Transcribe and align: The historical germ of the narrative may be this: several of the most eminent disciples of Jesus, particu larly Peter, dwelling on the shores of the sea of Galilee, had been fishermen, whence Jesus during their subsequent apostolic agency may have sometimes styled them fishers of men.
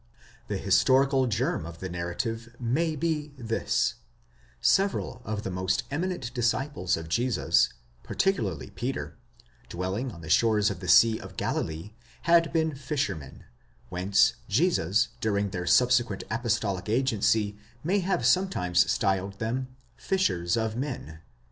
The 0.47 0.57
historical 0.57 1.27
germ 1.27 1.63
of 1.63 1.77
the 1.77 1.87
narrative 1.87 2.55
may 2.59 2.95
be 2.95 3.35
this: 3.37 3.93
several 4.59 5.21
of 5.25 5.43
the 5.43 5.51
most 5.51 5.83
eminent 5.91 6.33
disciples 6.33 6.97
of 6.97 7.07
Jesus, 7.07 7.69
particu 8.03 8.37
larly 8.39 8.73
Peter, 8.73 9.15
dwelling 9.69 10.11
on 10.11 10.21
the 10.21 10.27
shores 10.31 10.71
of 10.71 10.79
the 10.79 10.87
sea 10.87 11.19
of 11.19 11.37
Galilee, 11.37 11.91
had 12.23 12.51
been 12.51 12.73
fishermen, 12.73 13.43
whence 13.89 14.33
Jesus 14.49 15.09
during 15.19 15.51
their 15.51 15.67
subsequent 15.67 16.23
apostolic 16.31 16.89
agency 16.89 17.59
may 17.83 17.99
have 17.99 18.25
sometimes 18.25 18.91
styled 18.91 19.37
them 19.37 19.67
fishers 19.97 20.57
of 20.57 20.75
men. 20.75 21.19